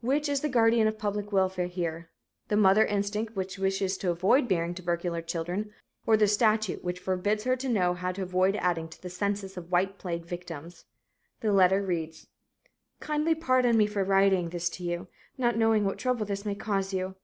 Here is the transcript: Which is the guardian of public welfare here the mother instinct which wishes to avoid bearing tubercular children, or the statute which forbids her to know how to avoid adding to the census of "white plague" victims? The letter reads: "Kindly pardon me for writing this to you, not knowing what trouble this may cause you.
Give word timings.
Which 0.00 0.28
is 0.28 0.40
the 0.40 0.48
guardian 0.48 0.88
of 0.88 0.98
public 0.98 1.30
welfare 1.30 1.68
here 1.68 2.10
the 2.48 2.56
mother 2.56 2.84
instinct 2.84 3.36
which 3.36 3.60
wishes 3.60 3.96
to 3.98 4.10
avoid 4.10 4.48
bearing 4.48 4.74
tubercular 4.74 5.22
children, 5.22 5.72
or 6.04 6.16
the 6.16 6.26
statute 6.26 6.82
which 6.82 6.98
forbids 6.98 7.44
her 7.44 7.54
to 7.54 7.68
know 7.68 7.94
how 7.94 8.10
to 8.10 8.22
avoid 8.24 8.56
adding 8.56 8.88
to 8.88 9.00
the 9.00 9.08
census 9.08 9.56
of 9.56 9.70
"white 9.70 9.98
plague" 9.98 10.24
victims? 10.26 10.86
The 11.42 11.52
letter 11.52 11.80
reads: 11.80 12.26
"Kindly 12.98 13.36
pardon 13.36 13.76
me 13.78 13.86
for 13.86 14.02
writing 14.02 14.48
this 14.48 14.68
to 14.70 14.82
you, 14.82 15.06
not 15.38 15.56
knowing 15.56 15.84
what 15.84 15.96
trouble 15.98 16.26
this 16.26 16.44
may 16.44 16.56
cause 16.56 16.92
you. 16.92 17.14